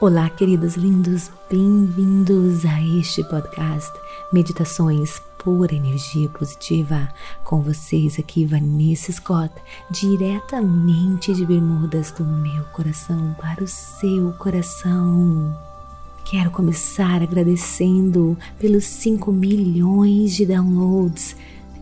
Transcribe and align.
Olá, 0.00 0.28
queridos 0.28 0.74
lindos, 0.74 1.30
bem-vindos 1.48 2.66
a 2.66 2.82
este 2.98 3.22
podcast 3.22 3.92
Meditações 4.32 5.22
por 5.38 5.72
Energia 5.72 6.28
Positiva. 6.30 7.08
Com 7.44 7.62
vocês 7.62 8.18
aqui, 8.18 8.44
Vanessa 8.44 9.12
Scott, 9.12 9.54
diretamente 9.88 11.32
de 11.32 11.46
Bermudas 11.46 12.10
do 12.10 12.24
meu 12.24 12.64
coração 12.72 13.36
para 13.40 13.62
o 13.62 13.68
seu 13.68 14.32
coração. 14.32 15.56
Quero 16.24 16.50
começar 16.50 17.22
agradecendo 17.22 18.36
pelos 18.58 18.84
5 18.84 19.32
milhões 19.32 20.34
de 20.34 20.44
downloads. 20.44 21.36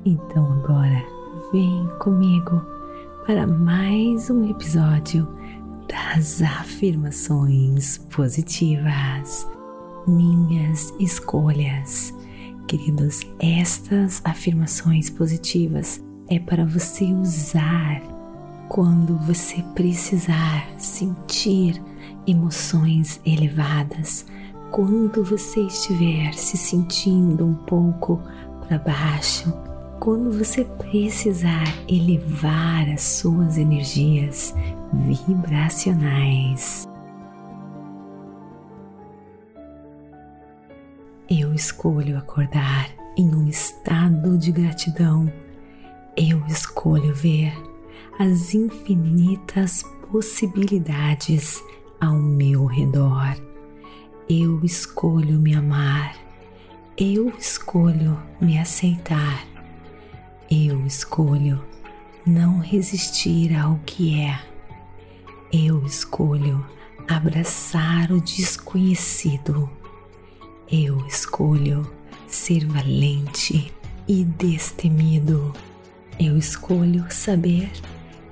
Então 0.03 0.51
agora 0.53 1.05
vem 1.51 1.87
comigo 1.99 2.59
para 3.27 3.45
mais 3.45 4.31
um 4.31 4.49
episódio 4.49 5.27
das 5.87 6.41
afirmações 6.41 7.99
positivas, 8.09 9.47
minhas 10.07 10.91
escolhas 10.99 12.11
Queridos, 12.67 13.21
estas 13.39 14.21
afirmações 14.23 15.09
positivas 15.09 16.03
é 16.27 16.39
para 16.39 16.65
você 16.65 17.05
usar 17.05 18.01
quando 18.69 19.17
você 19.19 19.61
precisar 19.75 20.67
sentir 20.77 21.81
emoções 22.25 23.19
elevadas, 23.25 24.25
quando 24.71 25.23
você 25.23 25.61
estiver 25.61 26.33
se 26.33 26.57
sentindo 26.57 27.45
um 27.45 27.53
pouco 27.53 28.19
para 28.65 28.79
baixo, 28.79 29.53
quando 29.99 30.31
você 30.31 30.63
precisar 30.63 31.65
elevar 31.87 32.89
as 32.89 33.01
suas 33.01 33.57
energias 33.57 34.55
vibracionais. 34.93 36.87
Eu 41.29 41.53
escolho 41.53 42.17
acordar 42.17 42.89
em 43.17 43.33
um 43.33 43.47
estado 43.47 44.37
de 44.37 44.51
gratidão. 44.51 45.31
Eu 46.17 46.45
escolho 46.47 47.15
ver 47.15 47.53
as 48.19 48.53
infinitas 48.53 49.83
possibilidades 50.11 51.63
ao 51.99 52.15
meu 52.15 52.65
redor. 52.65 53.37
Eu 54.29 54.63
escolho 54.65 55.39
me 55.39 55.55
amar. 55.55 56.13
Eu 56.97 57.29
escolho 57.39 58.21
me 58.41 58.59
aceitar. 58.59 59.47
Eu 60.51 60.85
escolho 60.85 61.63
não 62.25 62.59
resistir 62.59 63.55
ao 63.55 63.79
que 63.85 64.19
é. 64.19 64.39
Eu 65.53 65.85
escolho 65.85 66.65
abraçar 67.07 68.11
o 68.11 68.19
desconhecido. 68.19 69.69
Eu 70.71 71.05
escolho 71.05 71.89
ser 72.27 72.65
valente 72.65 73.73
e 74.07 74.23
destemido. 74.23 75.53
Eu 76.19 76.37
escolho 76.37 77.05
saber 77.09 77.71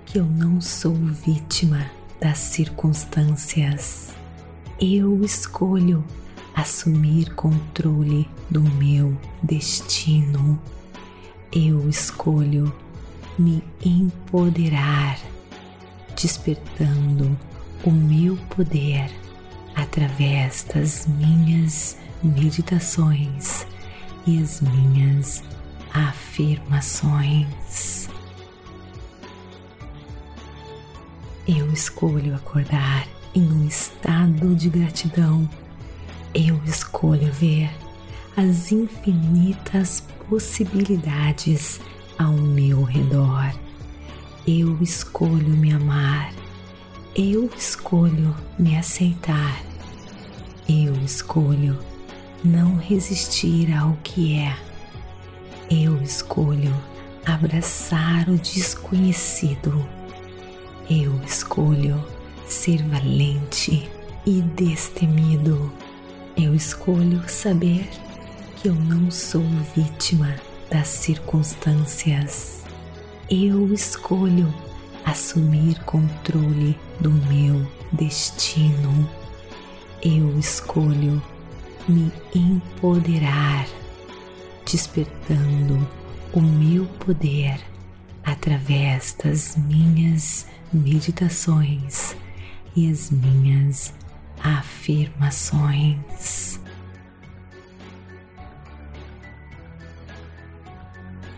que 0.06 0.18
eu 0.18 0.26
não 0.26 0.60
sou 0.62 0.94
vítima 0.94 1.90
das 2.20 2.38
circunstâncias. 2.38 4.14
Eu 4.80 5.24
escolho 5.24 6.04
assumir 6.56 7.34
controle 7.36 8.28
do 8.50 8.62
meu 8.62 9.18
destino. 9.44 10.60
Eu 11.52 11.88
escolho 11.90 12.74
me 13.38 13.64
empoderar, 13.84 15.20
despertando 16.16 17.38
o 17.84 17.92
meu 17.92 18.38
poder 18.56 19.12
através 19.76 20.64
das 20.64 21.08
minhas 21.08 21.98
meditações 22.24 23.66
e 24.26 24.42
as 24.42 24.62
minhas 24.62 25.44
afirmações. 25.94 28.10
Eu 31.48 31.72
escolho 31.72 32.36
acordar 32.36 33.08
em 33.34 33.44
um 33.44 33.68
estado 33.68 34.54
de 34.56 34.70
gratidão. 34.70 35.50
Eu 36.34 36.60
escolho 36.66 37.32
ver 37.32 37.70
as 38.38 38.72
infinitas 38.72 40.04
possibilidades 40.30 41.82
ao 42.18 42.34
meu 42.34 42.84
redor. 42.84 43.54
Eu 44.48 44.82
escolho 44.82 45.58
me 45.58 45.74
amar. 45.74 46.32
Eu 47.16 47.50
escolho 47.58 48.36
me 48.58 48.78
aceitar. 48.78 49.62
Eu 50.70 50.94
escolho 51.04 51.78
não 52.44 52.76
resistir 52.76 53.74
ao 53.76 53.98
que 54.04 54.38
é. 54.40 54.56
Eu 55.70 56.02
escolho 56.02 56.74
abraçar 57.26 58.28
o 58.30 58.38
desconhecido. 58.38 59.88
Eu 60.90 61.20
escolho 61.24 62.04
ser 62.46 62.84
valente 62.84 63.90
e 64.26 64.42
destemido. 64.42 65.72
Eu 66.36 66.56
escolho 66.56 67.24
saber 67.30 67.88
que 68.58 68.68
eu 68.70 68.76
não 68.76 69.10
sou 69.12 69.44
vítima 69.76 70.36
das 70.70 70.88
circunstâncias. 70.88 72.64
Eu 73.30 73.74
escolho 73.74 74.54
assumir 75.06 75.80
controle 75.84 76.78
do 77.00 77.12
meu 77.12 77.66
destino. 77.92 79.10
Eu 80.02 80.38
escolho 80.40 81.22
me 81.88 82.12
empoderar, 82.34 83.68
despertando 84.66 85.88
o 86.34 86.42
meu 86.42 86.86
poder 86.86 87.60
através 88.24 89.16
das 89.24 89.56
minhas 89.58 90.48
meditações 90.72 92.16
e 92.76 92.90
as 92.90 93.12
minhas 93.12 93.94
afirmações. 94.44 96.60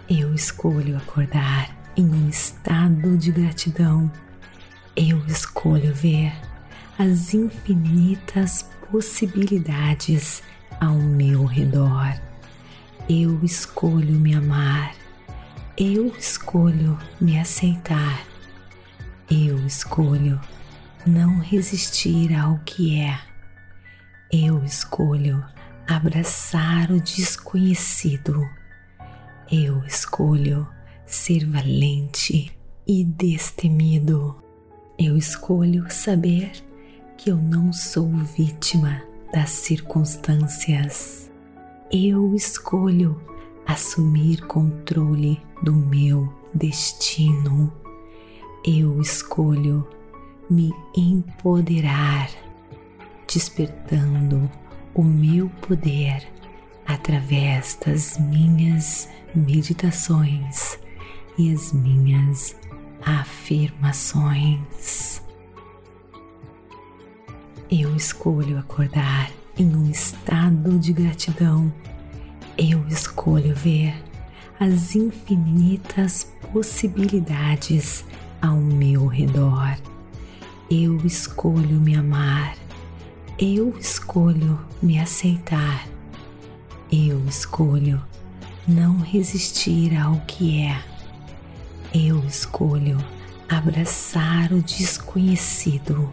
Eu 0.10 0.34
escolho 0.36 0.98
acordar 0.98 1.76
em 1.98 2.06
um 2.06 2.30
estado 2.30 3.18
de 3.18 3.32
gratidão. 3.32 4.12
Eu 4.96 5.26
escolho 5.26 5.92
ver 5.94 6.32
as 6.98 7.34
infinitas 7.34 8.70
possibilidades 8.92 10.44
ao 10.80 10.96
meu 10.96 11.46
redor. 11.46 12.20
Eu 13.10 13.44
escolho 13.44 14.14
me 14.14 14.34
amar. 14.34 14.96
Eu 15.78 16.08
escolho 16.18 16.98
me 17.20 17.40
aceitar. 17.40 18.26
Eu 19.30 19.66
escolho 19.66 20.40
não 21.06 21.40
resistir 21.40 22.34
ao 22.34 22.60
que 22.60 23.00
é. 23.00 23.20
Eu 24.32 24.64
escolho 24.64 25.44
abraçar 25.88 26.92
o 26.92 27.02
desconhecido. 27.02 28.48
Eu 29.52 29.84
escolho 29.86 30.68
ser 31.06 31.46
valente 31.46 32.58
e 32.88 33.04
destemido. 33.04 34.42
Eu 34.98 35.18
escolho 35.18 35.92
saber 35.92 36.52
que 37.24 37.32
eu 37.32 37.38
não 37.38 37.72
sou 37.72 38.10
vítima 38.36 39.02
das 39.32 39.50
circunstâncias. 39.50 41.32
Eu 41.90 42.36
escolho 42.36 43.18
assumir 43.66 44.42
controle 44.42 45.42
do 45.62 45.72
meu 45.72 46.28
destino. 46.54 47.72
Eu 48.66 49.00
escolho 49.00 49.88
me 50.50 50.70
empoderar, 50.94 52.30
despertando 53.26 54.52
o 54.94 55.02
meu 55.02 55.50
poder 55.66 56.28
através 56.86 57.80
das 57.86 58.18
minhas 58.18 59.08
meditações 59.34 60.78
e 61.38 61.54
as 61.54 61.72
minhas 61.72 62.54
afirmações. 63.02 65.23
Eu 67.76 67.96
escolho 67.96 68.60
acordar 68.60 69.32
em 69.58 69.76
um 69.76 69.90
estado 69.90 70.78
de 70.78 70.94
gratidão. 70.94 71.74
Eu 72.56 72.88
escolho 72.88 73.56
ver 73.56 73.96
as 74.60 74.96
infinitas 74.96 76.32
possibilidades 76.52 78.06
ao 78.40 78.58
meu 78.58 79.08
redor. 79.08 79.76
Eu 80.70 81.04
escolho 81.04 81.82
me 81.82 81.96
amar. 81.96 82.56
Eu 83.40 83.76
escolho 83.80 84.64
me 84.80 85.00
aceitar. 85.00 85.88
Eu 86.92 87.26
escolho 87.26 88.00
não 88.68 89.00
resistir 89.00 89.98
ao 89.98 90.20
que 90.28 90.62
é. 90.62 90.80
Eu 91.92 92.24
escolho 92.28 93.04
abraçar 93.50 94.54
o 94.54 94.62
desconhecido. 94.62 96.08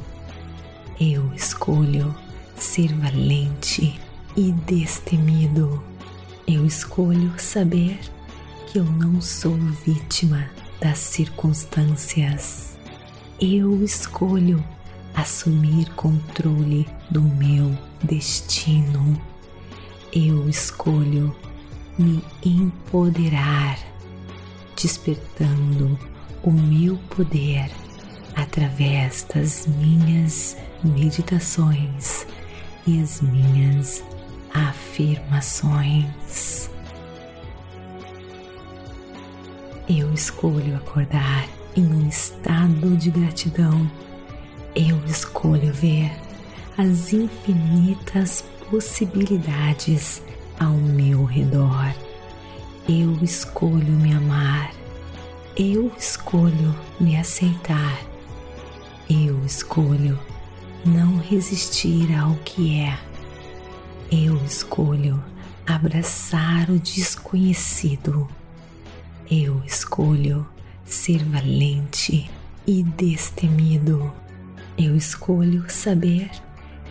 Eu 1.00 1.32
escolho 1.32 2.14
ser 2.58 2.92
valente 2.92 3.98
e 4.36 4.52
destemido. 4.52 5.82
Eu 6.46 6.66
escolho 6.66 7.32
saber 7.38 7.98
que 8.66 8.78
eu 8.78 8.84
não 8.84 9.18
sou 9.18 9.56
vítima 9.86 10.50
das 10.78 10.98
circunstâncias. 10.98 12.78
Eu 13.40 13.82
escolho 13.82 14.62
assumir 15.14 15.88
controle 15.94 16.86
do 17.10 17.22
meu 17.22 17.74
destino. 18.04 19.18
Eu 20.12 20.50
escolho 20.50 21.34
me 21.98 22.22
empoderar, 22.44 23.78
despertando 24.76 25.98
o 26.42 26.50
meu 26.50 26.98
poder 27.08 27.70
através 28.36 29.26
das 29.34 29.66
minhas 29.66 30.58
meditações 30.84 32.26
e 32.86 33.00
as 33.00 33.20
minhas 33.20 34.04
afirmações. 34.52 36.70
Eu 39.88 40.12
escolho 40.14 40.76
acordar 40.76 41.48
em 41.76 41.84
um 41.84 42.08
estado 42.08 42.96
de 42.96 43.10
gratidão. 43.10 43.90
Eu 44.74 44.98
escolho 45.06 45.72
ver 45.72 46.10
as 46.78 47.12
infinitas 47.12 48.44
possibilidades 48.70 50.22
ao 50.58 50.74
meu 50.74 51.24
redor. 51.24 51.92
Eu 52.88 53.18
escolho 53.22 53.92
me 53.92 54.14
amar. 54.14 54.72
Eu 55.56 55.92
escolho 55.98 56.74
me 57.00 57.16
aceitar. 57.16 57.98
Eu 59.08 59.44
escolho 59.44 60.18
não 60.84 61.18
resistir 61.18 62.14
ao 62.14 62.34
que 62.36 62.80
é. 62.80 62.98
Eu 64.10 64.36
escolho 64.44 65.22
abraçar 65.66 66.70
o 66.70 66.78
desconhecido. 66.78 68.28
Eu 69.30 69.62
escolho 69.64 70.46
ser 70.84 71.22
valente 71.24 72.30
e 72.66 72.82
destemido. 72.82 74.12
Eu 74.76 74.96
escolho 74.96 75.64
saber 75.68 76.30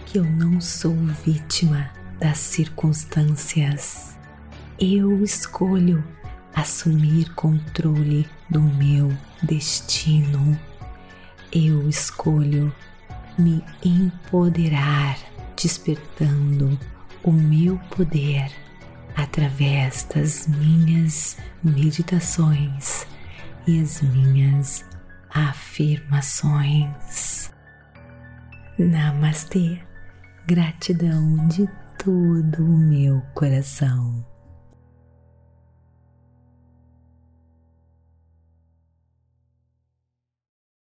que 0.06 0.18
eu 0.18 0.24
não 0.24 0.62
sou 0.62 0.96
vítima 1.26 1.90
das 2.20 2.38
circunstâncias. 2.38 4.18
Eu 4.80 5.24
escolho 5.24 6.04
assumir 6.56 7.34
controle 7.34 8.28
do 8.50 8.62
meu 8.62 9.12
destino. 9.44 10.58
Eu 11.52 11.90
escolho 11.90 12.74
me 13.40 13.64
empoderar, 13.84 15.18
despertando 15.56 16.78
o 17.24 17.32
meu 17.32 17.80
poder 17.96 18.52
através 19.16 20.06
das 20.14 20.48
minhas 20.48 21.38
meditações 21.64 23.08
e 23.66 23.82
as 23.82 24.02
minhas 24.02 24.86
afirmações. 25.30 27.52
Namastê, 28.78 29.80
gratidão 30.46 31.48
de 31.48 31.68
todo 31.98 32.64
o 32.64 32.78
meu 32.78 33.22
coração. 33.34 34.26